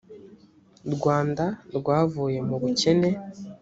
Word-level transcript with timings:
rwanda 0.93 1.45
rwavuye 1.77 2.39
mu 2.47 2.55
bukene 2.61 3.09